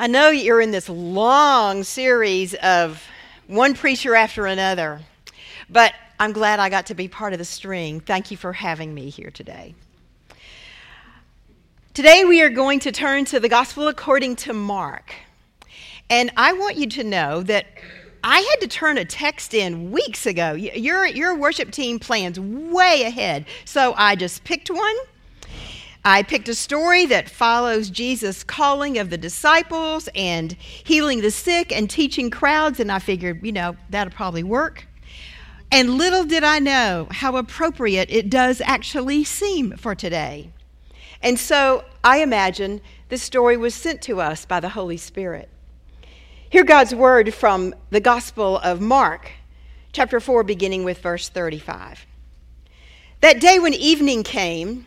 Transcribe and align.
I 0.00 0.06
know 0.06 0.30
you're 0.30 0.62
in 0.62 0.70
this 0.70 0.88
long 0.88 1.84
series 1.84 2.54
of 2.54 3.06
one 3.48 3.74
preacher 3.74 4.14
after 4.14 4.46
another, 4.46 5.02
but 5.68 5.92
I'm 6.18 6.32
glad 6.32 6.58
I 6.58 6.70
got 6.70 6.86
to 6.86 6.94
be 6.94 7.06
part 7.06 7.34
of 7.34 7.38
the 7.38 7.44
string. 7.44 8.00
Thank 8.00 8.30
you 8.30 8.38
for 8.38 8.54
having 8.54 8.94
me 8.94 9.10
here 9.10 9.30
today. 9.30 9.74
Today 11.92 12.24
we 12.24 12.40
are 12.40 12.48
going 12.48 12.80
to 12.80 12.92
turn 12.92 13.26
to 13.26 13.38
the 13.38 13.50
Gospel 13.50 13.88
according 13.88 14.36
to 14.36 14.54
Mark. 14.54 15.12
And 16.08 16.32
I 16.34 16.54
want 16.54 16.78
you 16.78 16.86
to 16.86 17.04
know 17.04 17.42
that 17.42 17.66
I 18.24 18.40
had 18.40 18.60
to 18.62 18.68
turn 18.68 18.96
a 18.96 19.04
text 19.04 19.52
in 19.52 19.90
weeks 19.90 20.24
ago. 20.24 20.52
Your, 20.52 21.04
your 21.04 21.36
worship 21.36 21.72
team 21.72 21.98
plans 21.98 22.40
way 22.40 23.02
ahead. 23.02 23.44
So 23.66 23.92
I 23.98 24.16
just 24.16 24.44
picked 24.44 24.70
one 24.70 24.96
I 26.04 26.22
picked 26.22 26.48
a 26.48 26.54
story 26.54 27.04
that 27.06 27.28
follows 27.28 27.90
Jesus' 27.90 28.42
calling 28.42 28.96
of 28.96 29.10
the 29.10 29.18
disciples 29.18 30.08
and 30.14 30.52
healing 30.52 31.20
the 31.20 31.30
sick 31.30 31.70
and 31.70 31.90
teaching 31.90 32.30
crowds, 32.30 32.80
and 32.80 32.90
I 32.90 32.98
figured, 32.98 33.44
you 33.44 33.52
know, 33.52 33.76
that'll 33.90 34.12
probably 34.12 34.42
work. 34.42 34.86
And 35.70 35.98
little 35.98 36.24
did 36.24 36.42
I 36.42 36.58
know 36.58 37.06
how 37.10 37.36
appropriate 37.36 38.10
it 38.10 38.30
does 38.30 38.62
actually 38.62 39.24
seem 39.24 39.76
for 39.76 39.94
today. 39.94 40.50
And 41.22 41.38
so 41.38 41.84
I 42.02 42.22
imagine 42.22 42.80
this 43.10 43.22
story 43.22 43.58
was 43.58 43.74
sent 43.74 44.00
to 44.02 44.22
us 44.22 44.46
by 44.46 44.60
the 44.60 44.70
Holy 44.70 44.96
Spirit. 44.96 45.50
Hear 46.48 46.64
God's 46.64 46.94
word 46.94 47.34
from 47.34 47.74
the 47.90 48.00
Gospel 48.00 48.58
of 48.58 48.80
Mark, 48.80 49.32
chapter 49.92 50.18
4, 50.18 50.44
beginning 50.44 50.82
with 50.82 50.98
verse 50.98 51.28
35. 51.28 52.06
That 53.20 53.38
day 53.38 53.58
when 53.58 53.74
evening 53.74 54.22
came, 54.22 54.86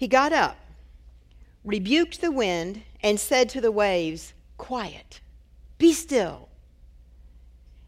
He 0.00 0.08
got 0.08 0.32
up, 0.32 0.56
rebuked 1.62 2.22
the 2.22 2.32
wind, 2.32 2.84
and 3.02 3.20
said 3.20 3.50
to 3.50 3.60
the 3.60 3.70
waves, 3.70 4.32
Quiet, 4.56 5.20
be 5.76 5.92
still. 5.92 6.48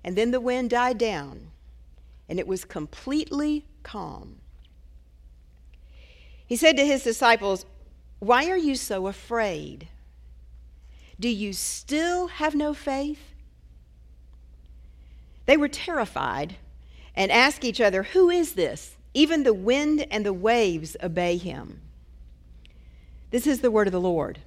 And 0.05 0.15
then 0.15 0.31
the 0.31 0.39
wind 0.39 0.69
died 0.69 0.99
down, 0.99 1.53
and 2.29 2.39
it 2.39 2.47
was 2.47 2.67
completely 2.67 3.65
calm. 3.83 4.41
He 6.47 6.55
said 6.55 6.77
to 6.77 6.85
his 6.85 7.03
disciples, 7.03 7.65
Why 8.19 8.51
are 8.51 8.59
you 8.59 8.75
so 8.75 9.07
afraid? 9.07 9.89
Do 11.19 11.31
you 11.31 11.55
still 11.55 12.27
have 12.27 12.55
no 12.55 12.75
faith? 12.75 13.33
They 15.47 15.57
were 15.57 15.67
terrified 15.67 16.57
and 17.17 17.33
asked 17.33 17.65
each 17.65 17.81
other, 17.81 18.03
Who 18.03 18.29
is 18.29 18.53
this? 18.53 18.99
Even 19.15 19.45
the 19.45 19.55
wind 19.55 20.07
and 20.11 20.27
the 20.27 20.35
waves 20.35 20.95
obey 21.03 21.39
him. 21.39 21.81
This 23.33 23.47
is 23.47 23.61
the 23.61 23.71
word 23.71 23.89
of 23.89 23.93
the 23.93 24.01
Lord. 24.01 24.39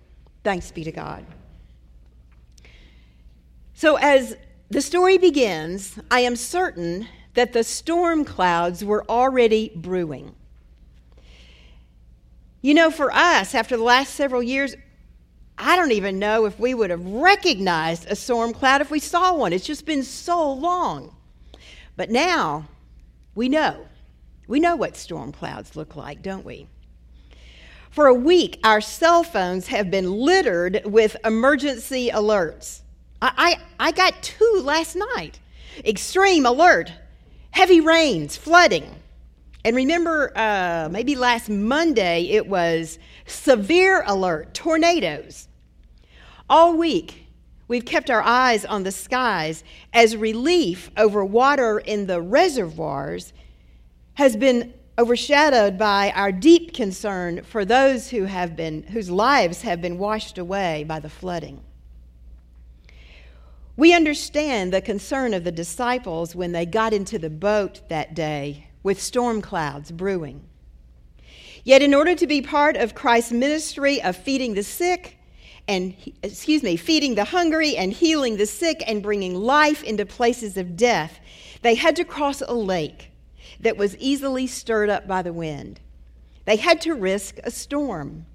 Thanks 0.44 0.72
be 0.72 0.84
to 0.84 0.92
God. 0.92 1.26
So, 3.74 3.98
as 3.98 4.38
the 4.70 4.82
story 4.82 5.18
begins, 5.18 6.00
I 6.10 6.22
am 6.22 6.36
certain 6.36 7.08
that 7.34 7.52
the 7.52 7.64
storm 7.64 8.24
clouds 8.24 8.86
were 8.86 9.04
already 9.10 9.72
brewing. 9.76 10.36
You 12.62 12.76
know, 12.76 12.92
for 12.92 13.12
us, 13.12 13.56
after 13.56 13.76
the 13.76 13.84
last 13.84 14.14
several 14.14 14.42
years, 14.42 14.76
I 15.58 15.76
don't 15.76 15.92
even 15.92 16.20
know 16.20 16.46
if 16.46 16.60
we 16.60 16.74
would 16.74 16.92
have 16.92 17.06
recognized 17.06 18.06
a 18.08 18.16
storm 18.16 18.54
cloud 18.54 18.82
if 18.82 18.92
we 18.92 19.00
saw 19.00 19.34
one. 19.36 19.52
It's 19.52 19.66
just 19.66 19.86
been 19.86 20.04
so 20.04 20.54
long. 20.54 21.16
But 21.96 22.12
now 22.12 22.66
we 23.34 23.50
know. 23.50 23.88
We 24.48 24.60
know 24.60 24.76
what 24.76 24.96
storm 24.96 25.32
clouds 25.32 25.76
look 25.76 25.96
like, 25.96 26.22
don't 26.22 26.46
we? 26.46 26.68
For 27.96 28.08
a 28.08 28.14
week, 28.14 28.60
our 28.66 28.82
cell 28.82 29.24
phones 29.24 29.68
have 29.68 29.90
been 29.90 30.12
littered 30.12 30.82
with 30.84 31.16
emergency 31.24 32.10
alerts. 32.10 32.82
I, 33.22 33.56
I, 33.80 33.88
I 33.88 33.92
got 33.94 34.22
two 34.22 34.62
last 34.66 34.98
night 34.98 35.40
extreme 35.86 36.46
alert, 36.46 36.92
heavy 37.52 37.80
rains, 37.80 38.36
flooding. 38.36 38.94
And 39.64 39.78
remember, 39.78 40.34
uh, 40.36 40.90
maybe 40.92 41.16
last 41.16 41.50
Monday, 41.50 42.24
it 42.32 42.48
was 42.48 43.00
severe 43.28 44.04
alert, 44.06 44.54
tornadoes. 44.54 45.48
All 46.50 46.76
week, 46.76 47.28
we've 47.70 47.86
kept 47.86 48.10
our 48.10 48.22
eyes 48.22 48.66
on 48.66 48.84
the 48.84 48.92
skies 48.92 49.64
as 49.94 50.18
relief 50.18 50.92
over 50.98 51.24
water 51.24 51.80
in 51.80 52.08
the 52.08 52.22
reservoirs 52.22 53.32
has 54.16 54.36
been 54.36 54.74
overshadowed 54.98 55.78
by 55.78 56.12
our 56.16 56.32
deep 56.32 56.74
concern 56.74 57.44
for 57.44 57.66
those 57.66 58.10
who 58.10 58.24
have 58.24 58.56
been 58.56 58.84
whose 58.84 59.10
lives 59.10 59.62
have 59.62 59.82
been 59.82 59.98
washed 59.98 60.38
away 60.38 60.86
by 60.88 61.00
the 61.00 61.10
flooding. 61.10 61.62
We 63.78 63.94
understand 63.94 64.72
the 64.72 64.82
concern 64.82 65.34
of 65.34 65.44
the 65.44 65.52
disciples 65.52 66.34
when 66.34 66.54
they 66.54 66.66
got 66.66 66.94
into 66.94 67.20
the 67.20 67.30
boat 67.30 67.82
that 67.90 68.14
day 68.14 68.68
with 68.84 69.02
storm 69.02 69.42
clouds 69.42 69.92
brewing. 69.92 70.48
Yet 71.66 71.82
in 71.82 71.94
order 71.94 72.16
to 72.16 72.28
be 72.28 72.42
part 72.42 72.78
of 72.78 72.96
Christ's 72.96 73.34
ministry 73.34 74.02
of 74.02 74.16
feeding 74.16 74.54
the 74.54 74.64
sick 74.64 75.18
and 75.68 75.96
excuse 76.22 76.62
me, 76.62 76.78
feeding 76.78 77.16
the 77.16 77.24
hungry 77.24 77.76
and 77.76 77.92
healing 77.92 78.38
the 78.38 78.46
sick 78.46 78.84
and 78.86 79.02
bringing 79.02 79.34
life 79.34 79.84
into 79.84 80.06
places 80.06 80.58
of 80.58 80.78
death, 80.78 81.20
they 81.64 81.74
had 81.74 81.96
to 81.96 82.06
cross 82.06 82.42
a 82.42 82.54
lake 82.54 83.10
that 83.60 83.78
was 83.78 83.98
easily 83.98 84.48
stirred 84.48 84.90
up 84.90 85.08
by 85.08 85.22
the 85.22 85.34
wind. 85.34 85.80
They 86.46 86.58
had 86.58 86.82
to 86.82 86.94
risk 86.94 87.40
a 87.44 87.52
storm. 87.52 88.26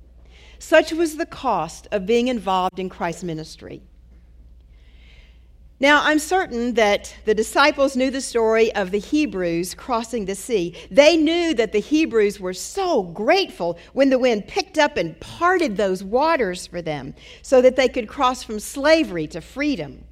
Such 0.58 0.92
was 0.92 1.16
the 1.16 1.26
cost 1.26 1.88
of 1.90 2.06
being 2.06 2.28
involved 2.28 2.78
in 2.78 2.88
Christ's 2.88 3.24
ministry. 3.24 3.82
Now, 5.82 6.02
I'm 6.04 6.18
certain 6.18 6.74
that 6.74 7.16
the 7.24 7.34
disciples 7.34 7.96
knew 7.96 8.10
the 8.10 8.20
story 8.20 8.70
of 8.74 8.90
the 8.90 8.98
Hebrews 8.98 9.72
crossing 9.72 10.26
the 10.26 10.34
sea. 10.34 10.76
They 10.90 11.16
knew 11.16 11.54
that 11.54 11.72
the 11.72 11.80
Hebrews 11.80 12.38
were 12.38 12.52
so 12.52 13.02
grateful 13.02 13.78
when 13.94 14.10
the 14.10 14.18
wind 14.18 14.46
picked 14.46 14.76
up 14.76 14.98
and 14.98 15.18
parted 15.20 15.78
those 15.78 16.04
waters 16.04 16.66
for 16.66 16.82
them 16.82 17.14
so 17.40 17.62
that 17.62 17.76
they 17.76 17.88
could 17.88 18.08
cross 18.08 18.42
from 18.42 18.60
slavery 18.60 19.26
to 19.28 19.40
freedom. 19.40 20.04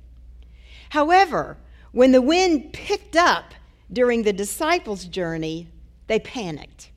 However, 0.88 1.58
when 1.92 2.12
the 2.12 2.22
wind 2.22 2.72
picked 2.72 3.14
up 3.14 3.52
during 3.92 4.22
the 4.22 4.32
disciples' 4.32 5.04
journey, 5.04 5.68
they 6.06 6.18
panicked. 6.18 6.90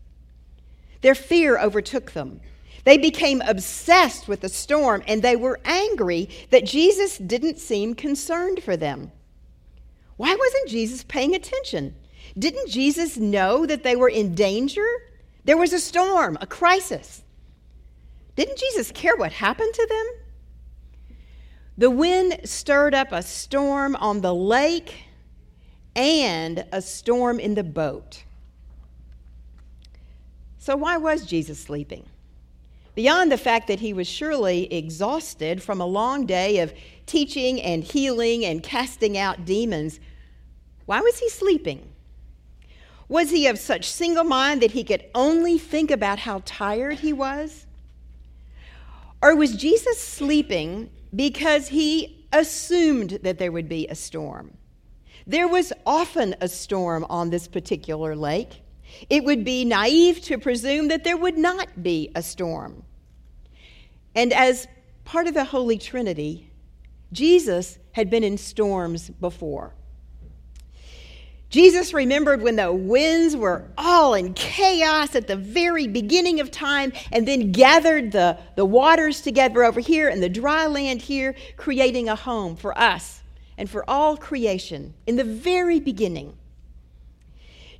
Their 1.01 1.15
fear 1.15 1.59
overtook 1.59 2.11
them. 2.11 2.41
They 2.83 2.97
became 2.97 3.41
obsessed 3.41 4.27
with 4.27 4.41
the 4.41 4.49
storm 4.49 5.03
and 5.07 5.21
they 5.21 5.35
were 5.35 5.59
angry 5.65 6.29
that 6.49 6.65
Jesus 6.65 7.17
didn't 7.17 7.59
seem 7.59 7.93
concerned 7.93 8.63
for 8.63 8.75
them. 8.75 9.11
Why 10.17 10.35
wasn't 10.35 10.69
Jesus 10.69 11.03
paying 11.03 11.35
attention? 11.35 11.95
Didn't 12.37 12.69
Jesus 12.69 13.17
know 13.17 13.65
that 13.65 13.83
they 13.83 13.95
were 13.95 14.09
in 14.09 14.35
danger? 14.35 14.85
There 15.43 15.57
was 15.57 15.73
a 15.73 15.79
storm, 15.79 16.37
a 16.41 16.47
crisis. 16.47 17.23
Didn't 18.35 18.57
Jesus 18.57 18.91
care 18.91 19.15
what 19.15 19.33
happened 19.33 19.73
to 19.73 19.87
them? 19.87 20.05
The 21.77 21.89
wind 21.89 22.41
stirred 22.45 22.93
up 22.93 23.11
a 23.11 23.23
storm 23.23 23.95
on 23.95 24.21
the 24.21 24.33
lake 24.33 25.05
and 25.95 26.65
a 26.71 26.81
storm 26.81 27.39
in 27.39 27.55
the 27.55 27.63
boat. 27.63 28.23
So, 30.57 30.75
why 30.75 30.97
was 30.97 31.25
Jesus 31.25 31.59
sleeping? 31.59 32.05
Beyond 32.93 33.31
the 33.31 33.37
fact 33.37 33.67
that 33.67 33.79
he 33.79 33.93
was 33.93 34.07
surely 34.07 34.71
exhausted 34.71 35.63
from 35.63 35.79
a 35.79 35.85
long 35.85 36.25
day 36.25 36.59
of 36.59 36.73
teaching 37.05 37.61
and 37.61 37.83
healing 37.83 38.45
and 38.45 38.61
casting 38.61 39.17
out 39.17 39.45
demons, 39.45 39.99
why 40.85 40.99
was 41.01 41.19
he 41.19 41.29
sleeping? 41.29 41.91
Was 43.07 43.29
he 43.29 43.47
of 43.47 43.59
such 43.59 43.89
single 43.89 44.23
mind 44.23 44.61
that 44.61 44.71
he 44.71 44.83
could 44.83 45.05
only 45.15 45.57
think 45.57 45.91
about 45.91 46.19
how 46.19 46.41
tired 46.45 46.99
he 46.99 47.11
was? 47.11 47.65
Or 49.21 49.35
was 49.35 49.55
Jesus 49.55 49.99
sleeping 49.99 50.89
because 51.15 51.69
he 51.69 52.25
assumed 52.31 53.19
that 53.23 53.37
there 53.37 53.51
would 53.51 53.69
be 53.69 53.87
a 53.87 53.95
storm? 53.95 54.57
There 55.27 55.47
was 55.47 55.71
often 55.85 56.35
a 56.41 56.47
storm 56.47 57.05
on 57.09 57.29
this 57.29 57.47
particular 57.47 58.15
lake. 58.15 58.61
It 59.09 59.23
would 59.23 59.43
be 59.43 59.65
naive 59.65 60.21
to 60.23 60.37
presume 60.37 60.87
that 60.89 61.03
there 61.03 61.17
would 61.17 61.37
not 61.37 61.83
be 61.83 62.11
a 62.15 62.21
storm. 62.21 62.83
And 64.15 64.33
as 64.33 64.67
part 65.05 65.27
of 65.27 65.33
the 65.33 65.45
Holy 65.45 65.77
Trinity, 65.77 66.49
Jesus 67.11 67.77
had 67.93 68.09
been 68.09 68.23
in 68.23 68.37
storms 68.37 69.09
before. 69.09 69.73
Jesus 71.49 71.93
remembered 71.93 72.41
when 72.41 72.55
the 72.55 72.71
winds 72.71 73.35
were 73.35 73.65
all 73.77 74.13
in 74.13 74.33
chaos 74.33 75.15
at 75.15 75.27
the 75.27 75.35
very 75.35 75.85
beginning 75.85 76.39
of 76.39 76.49
time 76.49 76.93
and 77.11 77.27
then 77.27 77.51
gathered 77.51 78.13
the, 78.13 78.37
the 78.55 78.63
waters 78.63 79.19
together 79.19 79.63
over 79.65 79.81
here 79.81 80.07
and 80.07 80.23
the 80.23 80.29
dry 80.29 80.65
land 80.67 81.01
here, 81.01 81.35
creating 81.57 82.07
a 82.07 82.15
home 82.15 82.55
for 82.55 82.77
us 82.77 83.20
and 83.61 83.69
for 83.69 83.87
all 83.87 84.17
creation 84.17 84.91
in 85.05 85.17
the 85.17 85.23
very 85.23 85.79
beginning. 85.79 86.35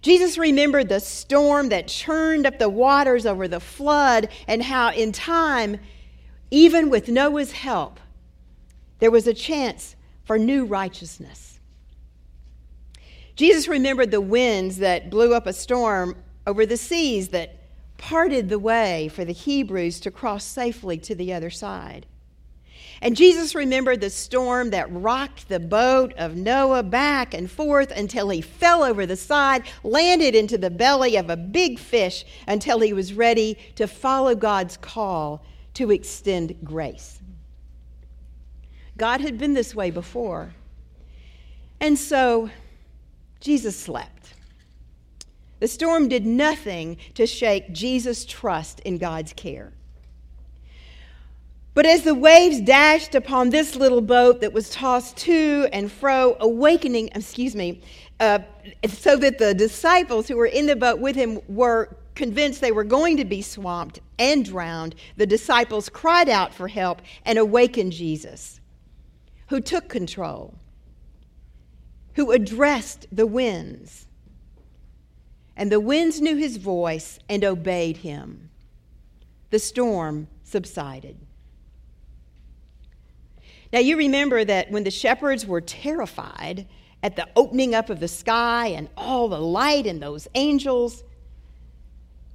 Jesus 0.03 0.37
remembered 0.37 0.89
the 0.89 0.99
storm 0.99 1.69
that 1.69 1.87
churned 1.87 2.45
up 2.45 2.59
the 2.59 2.69
waters 2.69 3.25
over 3.25 3.47
the 3.47 3.59
flood 3.59 4.29
and 4.47 4.61
how, 4.61 4.91
in 4.91 5.11
time, 5.11 5.79
even 6.51 6.91
with 6.91 7.09
Noah's 7.09 7.53
help, 7.53 7.99
there 8.99 9.09
was 9.09 9.25
a 9.25 9.33
chance 9.33 9.95
for 10.23 10.37
new 10.37 10.65
righteousness. 10.65 11.59
Jesus 13.35 13.67
remembered 13.67 14.11
the 14.11 14.21
winds 14.21 14.77
that 14.77 15.09
blew 15.09 15.33
up 15.33 15.47
a 15.47 15.53
storm 15.53 16.15
over 16.45 16.63
the 16.63 16.77
seas 16.77 17.29
that 17.29 17.57
parted 17.97 18.49
the 18.49 18.59
way 18.59 19.07
for 19.07 19.25
the 19.25 19.33
Hebrews 19.33 19.99
to 20.01 20.11
cross 20.11 20.43
safely 20.43 20.99
to 20.99 21.15
the 21.15 21.33
other 21.33 21.49
side. 21.49 22.05
And 23.01 23.15
Jesus 23.15 23.55
remembered 23.55 23.99
the 23.99 24.11
storm 24.11 24.69
that 24.69 24.91
rocked 24.91 25.49
the 25.49 25.59
boat 25.59 26.13
of 26.17 26.35
Jonah 26.35 26.83
back 26.83 27.33
and 27.33 27.49
forth 27.49 27.91
until 27.91 28.29
he 28.29 28.41
fell 28.41 28.83
over 28.83 29.07
the 29.07 29.15
side, 29.15 29.63
landed 29.83 30.35
into 30.35 30.57
the 30.57 30.69
belly 30.69 31.15
of 31.15 31.29
a 31.29 31.37
big 31.37 31.79
fish 31.79 32.23
until 32.47 32.79
he 32.79 32.93
was 32.93 33.13
ready 33.13 33.57
to 33.75 33.87
follow 33.87 34.35
God's 34.35 34.77
call 34.77 35.43
to 35.73 35.89
extend 35.89 36.55
grace. 36.63 37.19
God 38.97 39.19
had 39.19 39.39
been 39.39 39.55
this 39.55 39.73
way 39.73 39.89
before. 39.89 40.53
And 41.79 41.97
so 41.97 42.51
Jesus 43.39 43.75
slept. 43.75 44.33
The 45.59 45.67
storm 45.67 46.07
did 46.07 46.25
nothing 46.25 46.97
to 47.15 47.25
shake 47.25 47.71
Jesus' 47.71 48.25
trust 48.25 48.79
in 48.81 48.99
God's 48.99 49.33
care. 49.33 49.73
But 51.73 51.85
as 51.85 52.03
the 52.03 52.15
waves 52.15 52.59
dashed 52.59 53.15
upon 53.15 53.49
this 53.49 53.75
little 53.75 54.01
boat 54.01 54.41
that 54.41 54.51
was 54.51 54.69
tossed 54.69 55.15
to 55.17 55.67
and 55.71 55.91
fro, 55.91 56.35
awakening, 56.39 57.09
excuse 57.15 57.55
me, 57.55 57.81
uh, 58.19 58.39
so 58.87 59.15
that 59.17 59.37
the 59.37 59.53
disciples 59.53 60.27
who 60.27 60.35
were 60.35 60.45
in 60.45 60.65
the 60.65 60.75
boat 60.75 60.99
with 60.99 61.15
him 61.15 61.39
were 61.47 61.95
convinced 62.13 62.59
they 62.59 62.73
were 62.73 62.83
going 62.83 63.17
to 63.17 63.25
be 63.25 63.41
swamped 63.41 63.99
and 64.19 64.43
drowned, 64.43 64.95
the 65.15 65.25
disciples 65.25 65.87
cried 65.87 66.27
out 66.27 66.53
for 66.53 66.67
help 66.67 67.01
and 67.25 67.39
awakened 67.39 67.93
Jesus, 67.93 68.59
who 69.47 69.61
took 69.61 69.87
control 69.87 70.53
who 72.15 72.31
addressed 72.31 73.07
the 73.11 73.27
winds. 73.27 74.07
And 75.55 75.71
the 75.71 75.79
winds 75.79 76.21
knew 76.21 76.35
his 76.35 76.57
voice 76.57 77.19
and 77.29 77.43
obeyed 77.43 77.97
him. 77.97 78.49
The 79.49 79.59
storm 79.59 80.27
subsided. 80.43 81.17
Now, 83.73 83.79
you 83.79 83.97
remember 83.97 84.43
that 84.43 84.69
when 84.71 84.83
the 84.83 84.91
shepherds 84.91 85.45
were 85.45 85.61
terrified 85.61 86.67
at 87.03 87.15
the 87.15 87.27
opening 87.35 87.73
up 87.73 87.89
of 87.89 87.99
the 87.99 88.07
sky 88.07 88.67
and 88.67 88.89
all 88.97 89.27
the 89.27 89.39
light 89.39 89.87
and 89.87 90.01
those 90.01 90.27
angels, 90.35 91.03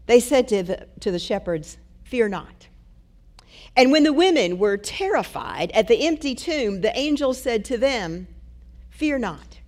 they 0.07 0.21
said 0.21 0.49
to 0.49 0.63
the, 0.63 0.89
to 1.01 1.11
the 1.11 1.19
shepherds, 1.19 1.79
Fear 2.05 2.29
not. 2.29 2.69
And 3.77 3.93
when 3.93 4.05
the 4.05 4.13
women 4.13 4.59
were 4.59 4.77
terrified 4.77 5.71
at 5.73 5.89
the 5.89 6.07
empty 6.07 6.35
tomb, 6.35 6.81
the 6.81 6.97
angels 6.97 7.41
said 7.41 7.65
to 7.67 7.77
them, 7.77 8.29
Fear 8.91 9.19
not. 9.19 9.59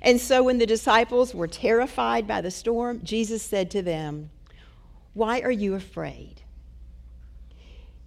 And 0.00 0.20
so 0.20 0.42
when 0.42 0.58
the 0.58 0.66
disciples 0.66 1.34
were 1.34 1.48
terrified 1.48 2.26
by 2.26 2.40
the 2.40 2.50
storm, 2.50 3.00
Jesus 3.04 3.42
said 3.42 3.70
to 3.72 3.82
them, 3.82 4.30
Why 5.12 5.40
are 5.40 5.50
you 5.50 5.74
afraid? 5.74 6.43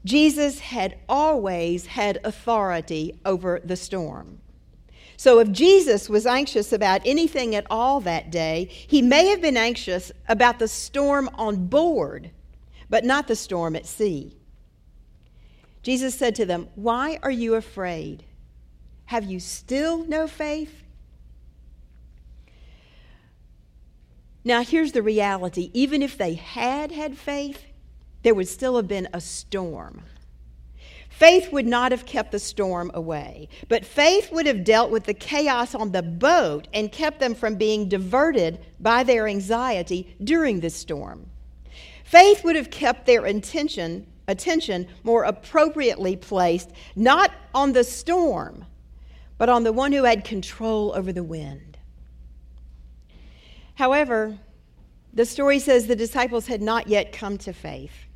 Jesus 0.08 0.60
had 0.60 0.98
always 1.10 1.88
had 1.88 2.22
authority 2.24 3.20
over 3.26 3.60
the 3.62 3.76
storm. 3.76 4.40
So 5.18 5.40
if 5.40 5.52
Jesus 5.52 6.10
was 6.10 6.26
anxious 6.26 6.72
about 6.72 7.02
anything 7.04 7.54
at 7.56 7.68
all 7.70 8.00
that 8.02 8.32
day, 8.32 8.70
he 8.72 9.02
may 9.02 9.28
have 9.28 9.42
been 9.42 9.58
anxious 9.58 10.14
about 10.30 10.60
the 10.60 10.70
storm 10.70 11.30
on 11.34 11.68
board, 11.68 12.32
but 12.90 13.04
not 13.04 13.28
the 13.28 13.36
storm 13.36 13.76
at 13.76 13.86
sea. 13.86 14.38
Jesus 15.84 16.16
said 16.16 16.36
to 16.36 16.46
them, 16.46 16.70
Why 16.76 17.20
are 17.22 17.30
you 17.30 17.56
afraid? 17.56 18.24
Have 19.08 19.26
you 19.26 19.42
still 19.42 20.06
no 20.06 20.26
faith? 20.26 20.84
Now, 24.46 24.64
here's 24.64 24.94
the 24.94 25.04
reality 25.04 25.70
even 25.74 26.02
if 26.02 26.18
they 26.18 26.36
had 26.36 26.94
had 26.94 27.18
faith, 27.18 27.66
there 28.24 28.36
would 28.36 28.48
still 28.48 28.76
have 28.76 28.88
been 28.88 29.08
a 29.14 29.22
storm. 29.22 30.02
Faith 31.10 31.52
would 31.52 31.66
not 31.66 31.92
have 31.92 32.06
kept 32.06 32.32
the 32.32 32.38
storm 32.38 32.92
away, 32.94 33.50
but 33.70 33.84
faith 33.84 34.32
would 34.32 34.46
have 34.46 34.64
dealt 34.64 34.92
with 34.92 35.06
the 35.06 35.14
chaos 35.16 35.74
on 35.74 35.92
the 35.92 36.04
boat 36.04 36.68
and 36.76 36.92
kept 36.92 37.20
them 37.20 37.34
from 37.34 37.56
being 37.56 37.90
diverted 37.90 38.60
by 38.80 39.02
their 39.02 39.28
anxiety 39.28 40.16
during 40.24 40.60
this 40.60 40.76
storm. 40.76 41.26
Faith 42.04 42.44
would 42.44 42.56
have 42.56 42.70
kept 42.70 43.08
their 43.08 43.26
intention, 43.26 44.06
attention 44.28 44.88
more 45.04 45.24
appropriately 45.24 46.16
placed 46.16 46.72
not 46.96 47.32
on 47.56 47.74
the 47.74 47.84
storm, 47.84 48.64
but 49.40 49.50
on 49.50 49.64
the 49.64 49.74
one 49.74 49.92
who 49.92 50.04
had 50.04 50.24
control 50.24 50.94
over 50.96 51.12
the 51.12 51.24
wind. 51.24 51.80
However, 53.74 54.38
the 55.14 55.26
story 55.26 55.58
says 55.58 55.88
the 55.88 55.96
disciples 55.96 56.46
had 56.48 56.62
not 56.62 56.88
yet 56.88 57.12
come 57.12 57.38
to 57.40 57.54
faith. 57.54 58.07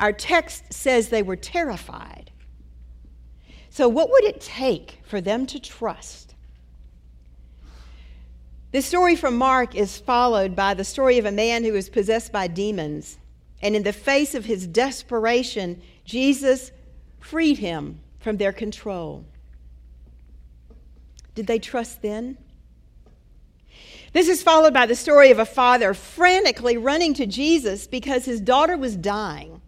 Our 0.00 0.12
text 0.12 0.72
says 0.72 1.08
they 1.08 1.22
were 1.22 1.36
terrified. 1.36 2.30
So, 3.68 3.86
what 3.88 4.10
would 4.10 4.24
it 4.24 4.40
take 4.40 4.98
for 5.04 5.20
them 5.20 5.46
to 5.46 5.60
trust? 5.60 6.34
This 8.72 8.86
story 8.86 9.14
from 9.14 9.36
Mark 9.36 9.74
is 9.74 9.98
followed 9.98 10.56
by 10.56 10.74
the 10.74 10.84
story 10.84 11.18
of 11.18 11.26
a 11.26 11.32
man 11.32 11.64
who 11.64 11.74
is 11.74 11.90
possessed 11.90 12.32
by 12.32 12.46
demons. 12.46 13.18
And 13.62 13.76
in 13.76 13.82
the 13.82 13.92
face 13.92 14.34
of 14.34 14.46
his 14.46 14.66
desperation, 14.66 15.82
Jesus 16.04 16.72
freed 17.18 17.58
him 17.58 18.00
from 18.20 18.38
their 18.38 18.52
control. 18.52 19.26
Did 21.34 21.46
they 21.46 21.58
trust 21.58 22.00
then? 22.00 22.38
This 24.12 24.28
is 24.28 24.42
followed 24.42 24.72
by 24.72 24.86
the 24.86 24.96
story 24.96 25.30
of 25.30 25.38
a 25.38 25.44
father 25.44 25.92
frantically 25.94 26.76
running 26.76 27.12
to 27.14 27.26
Jesus 27.26 27.86
because 27.86 28.24
his 28.24 28.40
daughter 28.40 28.76
was 28.76 28.96
dying. 28.96 29.59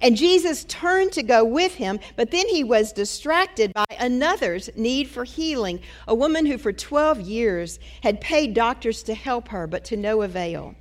And 0.00 0.16
Jesus 0.16 0.64
turned 0.64 1.12
to 1.12 1.22
go 1.22 1.44
with 1.44 1.74
him, 1.74 1.98
but 2.16 2.30
then 2.30 2.48
he 2.48 2.62
was 2.62 2.92
distracted 2.92 3.72
by 3.72 3.86
another's 3.98 4.70
need 4.76 5.08
for 5.08 5.24
healing, 5.24 5.80
a 6.06 6.14
woman 6.14 6.46
who 6.46 6.56
for 6.56 6.72
12 6.72 7.20
years 7.20 7.78
had 8.02 8.20
paid 8.20 8.54
doctors 8.54 9.02
to 9.04 9.14
help 9.14 9.48
her, 9.48 9.66
but 9.66 9.84
to 9.86 9.96
no 9.96 10.22
avail. 10.22 10.76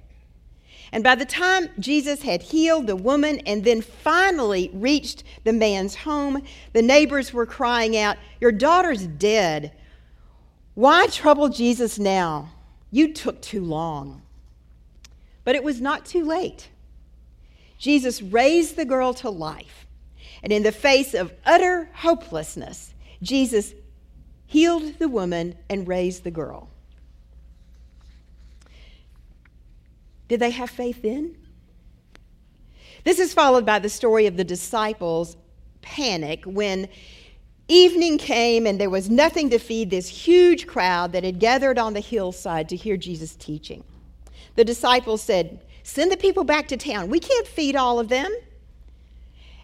And 0.91 1.03
by 1.03 1.15
the 1.15 1.25
time 1.25 1.69
Jesus 1.79 2.21
had 2.21 2.41
healed 2.41 2.88
the 2.88 2.95
woman 2.95 3.39
and 3.45 3.63
then 3.63 3.81
finally 3.81 4.69
reached 4.74 5.24
the 5.43 5.53
man's 5.53 5.95
home, 5.95 6.43
the 6.74 6.81
neighbors 6.81 7.33
were 7.33 7.45
crying 7.45 7.97
out, 7.97 8.17
Your 8.39 8.51
daughter's 8.51 9.05
dead. 9.05 9.74
Why 10.75 11.07
trouble 11.07 11.50
Jesus 11.50 11.97
now? 12.00 12.51
You 12.91 13.13
took 13.13 13.41
too 13.41 13.63
long. 13.63 14.21
But 15.43 15.55
it 15.55 15.63
was 15.63 15.81
not 15.81 16.05
too 16.05 16.24
late. 16.24 16.69
Jesus 17.77 18.22
raised 18.22 18.75
the 18.75 18.86
girl 18.86 19.13
to 19.15 19.29
life. 19.29 19.86
And 20.43 20.53
in 20.53 20.63
the 20.63 20.72
face 20.72 21.13
of 21.13 21.34
utter 21.46 21.89
hopelessness, 21.93 22.93
Jesus 23.22 23.74
healed 24.46 25.00
the 25.00 25.10
woman 25.10 25.55
and 25.69 25.88
raised 25.88 26.24
the 26.24 26.31
girl. 26.31 26.69
Did 30.27 30.39
they 30.39 30.51
have 30.51 30.69
faith 30.69 31.01
then? 31.01 31.36
This 33.03 33.19
is 33.19 33.34
followed 33.34 33.65
by 33.65 33.79
the 33.79 33.89
story 33.89 34.25
of 34.27 34.38
the 34.38 34.43
disciples' 34.43 35.38
panic 35.81 36.43
when 36.46 36.89
Evening 37.69 38.17
came, 38.17 38.65
and 38.65 38.79
there 38.79 38.89
was 38.89 39.10
nothing 39.10 39.50
to 39.50 39.60
feed 39.60 39.89
this 39.89 40.07
huge 40.07 40.67
crowd 40.67 41.12
that 41.12 41.25
had 41.25 41.39
gathered 41.39 41.77
on 41.77 41.93
the 41.93 42.00
hillside 42.00 42.69
to 42.69 42.77
hear 42.77 42.96
Jesus 42.96 43.36
teaching. 43.36 43.84
The 44.55 44.63
disciples 44.63 45.22
said, 45.22 45.60
Send 45.88 46.12
the 46.12 46.17
people 46.17 46.44
back 46.44 46.67
to 46.67 46.75
town. 46.75 47.10
We 47.10 47.22
can't 47.22 47.48
feed 47.48 47.77
all 47.77 47.98
of 47.98 48.10
them. 48.10 48.29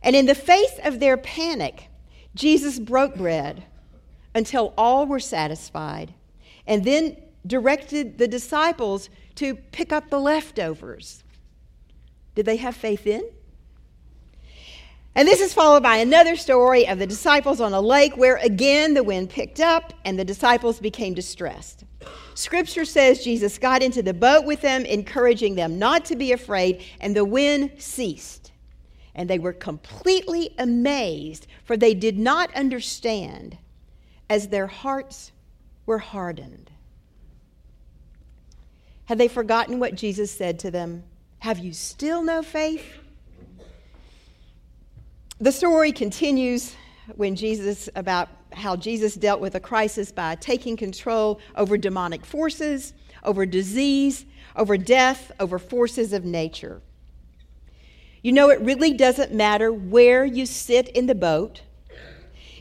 And 0.02 0.16
in 0.16 0.26
the 0.26 0.34
face 0.34 0.80
of 0.82 1.02
their 1.02 1.18
panic, 1.18 1.90
Jesus 2.34 2.80
broke 2.80 3.16
bread 3.16 3.66
until 4.34 4.74
all 4.78 5.06
were 5.06 5.20
satisfied, 5.20 6.14
and 6.66 6.86
then 6.86 7.18
directed 7.46 8.20
the 8.20 8.28
disciples 8.30 9.10
to 9.36 9.56
pick 9.74 9.92
up 9.92 10.10
the 10.10 10.18
leftovers. 10.18 11.26
Did 12.36 12.46
they 12.46 12.56
have 12.56 12.76
faith 12.76 13.06
in? 13.06 13.30
And 15.16 15.28
this 15.28 15.42
is 15.42 15.54
followed 15.54 15.84
by 15.84 15.98
another 15.98 16.38
story 16.38 16.88
of 16.88 17.00
the 17.00 17.06
disciples 17.06 17.60
on 17.60 17.74
a 17.74 17.82
lake 17.82 18.16
where 18.16 18.38
again 18.38 18.94
the 18.94 19.04
wind 19.04 19.30
picked 19.30 19.60
up 19.60 19.94
and 20.06 20.18
the 20.18 20.26
disciples 20.26 20.80
became 20.80 21.14
distressed. 21.14 21.84
Scripture 22.36 22.86
says 22.86 23.24
Jesus 23.24 23.58
got 23.58 23.84
into 23.84 24.02
the 24.02 24.14
boat 24.14 24.46
with 24.46 24.62
them, 24.62 24.86
encouraging 24.86 25.56
them 25.56 25.78
not 25.78 26.06
to 26.06 26.16
be 26.16 26.32
afraid, 26.32 26.84
and 27.00 27.16
the 27.16 27.26
wind 27.26 27.72
ceased. 27.78 28.52
And 29.16 29.30
they 29.30 29.40
were 29.40 29.54
completely 29.54 30.56
amazed, 30.58 31.46
for 31.64 31.78
they 31.78 31.94
did 31.94 32.18
not 32.18 32.54
understand, 32.56 33.58
as 34.30 34.48
their 34.48 34.68
hearts 34.68 35.32
were 35.86 36.00
hardened. 36.00 36.72
Had 39.06 39.18
they 39.18 39.28
forgotten 39.28 39.80
what 39.80 39.96
Jesus 39.96 40.32
said 40.32 40.58
to 40.60 40.72
them? 40.72 41.04
Have 41.40 41.60
you 41.60 41.74
still 41.74 42.24
no 42.24 42.42
faith? 42.42 42.86
The 45.40 45.52
story 45.52 45.92
continues 45.92 46.76
when 47.16 47.36
Jesus, 47.36 47.90
about 47.96 48.30
how 48.54 48.76
Jesus 48.76 49.16
dealt 49.16 49.42
with 49.42 49.56
a 49.56 49.60
crisis 49.60 50.12
by 50.12 50.36
taking 50.36 50.78
control 50.78 51.40
over 51.56 51.78
demonic 51.78 52.26
forces, 52.26 52.94
over 53.24 53.46
disease, 53.46 54.26
over 54.56 54.78
death, 54.78 55.32
over 55.40 55.60
forces 55.60 56.14
of 56.14 56.26
nature. 56.26 56.82
You 58.22 58.32
know, 58.32 58.50
it 58.50 58.62
really 58.62 58.94
doesn't 58.94 59.34
matter 59.34 59.72
where 59.72 60.24
you 60.24 60.46
sit 60.46 60.88
in 60.90 61.08
the 61.08 61.16
boat. 61.16 61.62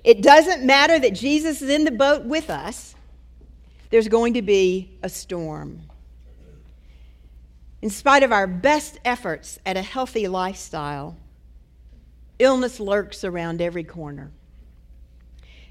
It 0.02 0.20
doesn't 0.20 0.64
matter 0.64 0.99
that 0.99 1.14
Jesus 1.14 1.62
is 1.62 1.70
in 1.70 1.84
the 1.84 1.92
boat 1.92 2.25
with 2.25 2.50
us. 2.50 2.94
There's 3.90 4.08
going 4.08 4.34
to 4.34 4.42
be 4.42 4.99
a 5.02 5.08
storm. 5.08 5.82
In 7.80 7.90
spite 7.90 8.22
of 8.22 8.32
our 8.32 8.46
best 8.46 8.99
efforts 9.04 9.58
at 9.66 9.76
a 9.76 9.82
healthy 9.82 10.26
lifestyle, 10.26 11.16
illness 12.38 12.80
lurks 12.80 13.22
around 13.22 13.61
every 13.61 13.84
corner. 13.84 14.32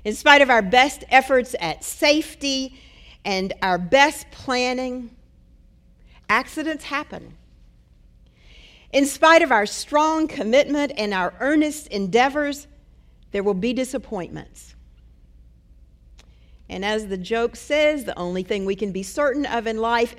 In 0.03 0.15
spite 0.15 0.41
of 0.41 0.49
our 0.49 0.61
best 0.61 1.03
efforts 1.09 1.55
at 1.59 1.83
safety 1.83 2.79
and 3.23 3.53
our 3.61 3.77
best 3.77 4.29
planning, 4.31 5.11
accidents 6.27 6.85
happen. 6.85 7.35
In 8.91 9.05
spite 9.05 9.41
of 9.41 9.51
our 9.51 9.65
strong 9.65 10.27
commitment 10.27 10.91
and 10.97 11.13
our 11.13 11.33
earnest 11.39 11.87
endeavors, 11.87 12.67
there 13.31 13.43
will 13.43 13.53
be 13.53 13.73
disappointments. 13.73 14.75
And 16.67 16.83
as 16.83 17.07
the 17.07 17.17
joke 17.17 17.55
says, 17.55 18.05
the 18.05 18.17
only 18.17 18.43
thing 18.43 18.65
we 18.65 18.75
can 18.75 18.91
be 18.91 19.03
certain 19.03 19.45
of 19.45 19.67
in 19.67 19.77
life 19.77 20.15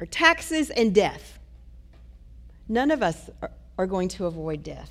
are 0.00 0.06
taxes 0.06 0.70
and 0.70 0.94
death. 0.94 1.38
None 2.68 2.90
of 2.90 3.02
us 3.02 3.30
are 3.76 3.86
going 3.86 4.08
to 4.10 4.26
avoid 4.26 4.62
death. 4.62 4.90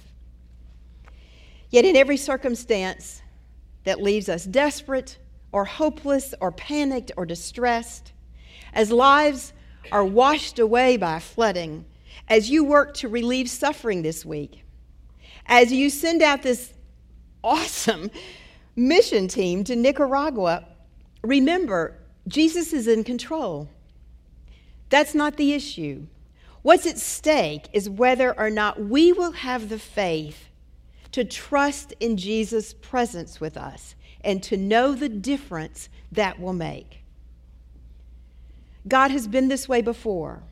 Yet, 1.70 1.86
in 1.86 1.96
every 1.96 2.18
circumstance 2.18 3.22
that 3.88 4.04
leaves 4.04 4.28
us 4.28 4.44
desperate 4.44 5.18
or 5.54 5.64
hopeless 5.64 6.34
or 6.42 6.52
panicked 6.52 7.10
or 7.16 7.26
distressed, 7.26 8.12
as 8.74 8.92
lives 8.92 9.54
are 9.94 10.04
washed 10.04 10.60
away 10.60 10.98
by 10.98 11.20
flooding, 11.20 11.86
as 12.28 12.50
you 12.50 12.66
work 12.66 12.94
to 12.94 13.08
relieve 13.08 13.50
suffering 13.50 14.02
this 14.02 14.26
week, 14.26 14.66
as 15.46 15.72
you 15.72 15.90
send 15.90 16.22
out 16.22 16.44
this 16.44 16.74
awesome 17.42 18.12
mission 18.76 19.30
team 19.30 19.64
to 19.64 19.74
Nicaragua, 19.74 20.66
remember, 21.24 21.98
Jesus 22.28 22.74
is 22.74 22.90
in 22.90 23.06
control. 23.06 23.70
That's 24.90 25.16
not 25.16 25.38
the 25.38 25.54
issue. 25.54 26.08
What's 26.62 26.86
at 26.86 27.00
stake 27.00 27.70
is 27.72 27.90
whether 27.90 28.38
or 28.38 28.50
not 28.50 28.82
we 28.82 29.14
will 29.14 29.32
have 29.32 29.70
the 29.70 29.80
faith 29.80 30.47
to 31.12 31.24
trust 31.24 31.94
in 32.00 32.18
Jesus' 32.18 32.74
presence 32.74 33.40
with 33.40 33.58
us 33.58 33.96
and 34.22 34.44
to 34.44 34.58
know 34.58 34.94
the 34.94 35.10
difference 35.10 35.90
that 36.12 36.40
will 36.40 36.54
make. 36.54 37.04
God 38.88 39.12
has 39.12 39.28
been 39.28 39.48
this 39.48 39.68
way 39.68 39.82
before. 39.82 40.44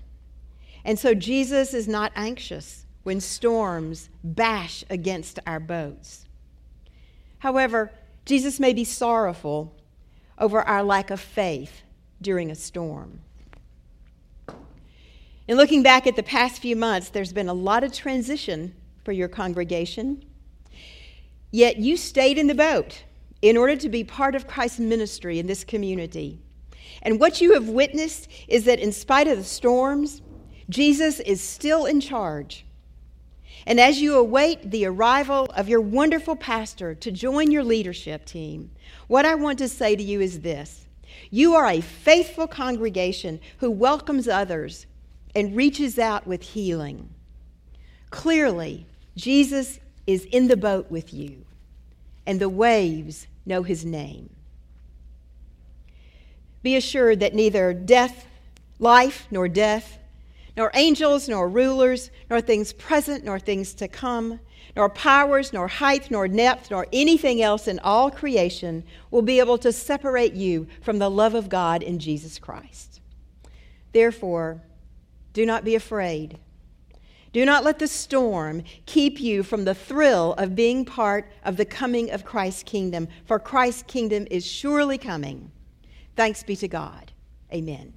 And 0.83 0.99
so 0.99 1.13
Jesus 1.13 1.73
is 1.73 1.87
not 1.87 2.11
anxious 2.15 2.85
when 3.03 3.19
storms 3.19 4.09
bash 4.23 4.83
against 4.89 5.39
our 5.45 5.59
boats. 5.59 6.25
However, 7.39 7.91
Jesus 8.25 8.59
may 8.59 8.73
be 8.73 8.83
sorrowful 8.83 9.73
over 10.37 10.61
our 10.61 10.83
lack 10.83 11.11
of 11.11 11.19
faith 11.19 11.81
during 12.21 12.49
a 12.49 12.55
storm. 12.55 13.19
In 15.47 15.57
looking 15.57 15.83
back 15.83 16.07
at 16.07 16.15
the 16.15 16.23
past 16.23 16.61
few 16.61 16.75
months, 16.75 17.09
there's 17.09 17.33
been 17.33 17.49
a 17.49 17.53
lot 17.53 17.83
of 17.83 17.93
transition 17.93 18.73
for 19.03 19.11
your 19.11 19.27
congregation. 19.27 20.25
Yet 21.55 21.77
you 21.77 21.95
stayed 21.95 22.37
in 22.37 22.47
the 22.47 22.53
boat 22.53 23.05
in 23.41 23.55
order 23.55 23.77
to 23.77 23.87
be 23.87 24.03
part 24.03 24.35
of 24.35 24.45
Christ's 24.45 24.81
ministry 24.81 25.39
in 25.39 25.47
this 25.47 25.63
community. 25.63 26.41
And 27.01 27.17
what 27.17 27.39
you 27.39 27.53
have 27.53 27.69
witnessed 27.69 28.27
is 28.49 28.65
that 28.65 28.81
in 28.81 28.91
spite 28.91 29.29
of 29.29 29.37
the 29.37 29.43
storms, 29.45 30.21
Jesus 30.67 31.21
is 31.21 31.39
still 31.39 31.85
in 31.85 32.01
charge. 32.01 32.65
And 33.65 33.79
as 33.79 34.01
you 34.01 34.17
await 34.17 34.69
the 34.69 34.85
arrival 34.85 35.45
of 35.55 35.69
your 35.69 35.79
wonderful 35.79 36.35
pastor 36.35 36.93
to 36.95 37.09
join 37.09 37.51
your 37.51 37.63
leadership 37.63 38.25
team, 38.25 38.71
what 39.07 39.25
I 39.25 39.35
want 39.35 39.57
to 39.59 39.69
say 39.69 39.95
to 39.95 40.03
you 40.03 40.19
is 40.19 40.41
this 40.41 40.87
You 41.31 41.55
are 41.55 41.67
a 41.67 41.79
faithful 41.79 42.47
congregation 42.47 43.39
who 43.59 43.71
welcomes 43.71 44.27
others 44.27 44.87
and 45.33 45.55
reaches 45.55 45.97
out 45.99 46.27
with 46.27 46.41
healing. 46.41 47.11
Clearly, 48.09 48.87
Jesus 49.15 49.79
is 50.07 50.25
in 50.25 50.47
the 50.47 50.57
boat 50.57 50.89
with 50.89 51.13
you, 51.13 51.45
and 52.25 52.39
the 52.39 52.49
waves 52.49 53.27
know 53.45 53.63
his 53.63 53.85
name. 53.85 54.29
Be 56.61 56.75
assured 56.75 57.19
that 57.19 57.35
neither 57.35 57.73
death, 57.73 58.25
life, 58.79 59.27
nor 59.29 59.47
death, 59.47 59.99
nor 60.57 60.71
angels, 60.73 61.27
nor 61.27 61.49
rulers, 61.49 62.09
nor 62.29 62.41
things 62.41 62.73
present, 62.73 63.23
nor 63.23 63.39
things 63.39 63.73
to 63.75 63.87
come, 63.87 64.39
nor 64.75 64.89
powers, 64.89 65.53
nor 65.53 65.67
height, 65.67 66.09
nor 66.09 66.27
depth, 66.27 66.71
nor 66.71 66.87
anything 66.91 67.41
else 67.41 67.67
in 67.67 67.79
all 67.79 68.09
creation 68.09 68.83
will 69.11 69.21
be 69.21 69.39
able 69.39 69.57
to 69.57 69.71
separate 69.71 70.33
you 70.33 70.67
from 70.81 70.99
the 70.99 71.09
love 71.09 71.35
of 71.35 71.49
God 71.49 71.83
in 71.83 71.99
Jesus 71.99 72.39
Christ. 72.39 72.99
Therefore, 73.91 74.61
do 75.33 75.45
not 75.45 75.63
be 75.63 75.75
afraid. 75.75 76.37
Do 77.35 77.43
not 77.43 77.65
let 77.65 77.79
the 77.79 77.87
storm 77.89 78.63
keep 78.85 79.19
you 79.19 79.43
from 79.43 79.65
the 79.65 79.75
thrill 79.75 80.35
of 80.37 80.55
being 80.55 80.85
part 80.85 81.29
of 81.43 81.57
the 81.57 81.65
coming 81.65 82.09
of 82.09 82.23
Christ's 82.23 82.63
kingdom, 82.63 83.09
for 83.25 83.39
Christ's 83.39 83.83
kingdom 83.83 84.25
is 84.31 84.45
surely 84.45 84.97
coming. 84.97 85.51
Thanks 86.15 86.43
be 86.43 86.55
to 86.55 86.69
God. 86.69 87.11
Amen. 87.53 87.93